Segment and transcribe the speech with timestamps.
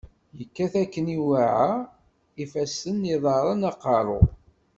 [0.37, 1.71] yekkat akken iweɛa,
[2.43, 4.19] ifassen, iḍaren, aqeṛṛu.